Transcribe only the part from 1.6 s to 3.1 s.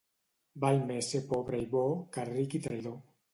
i bo, que ric i traïdor.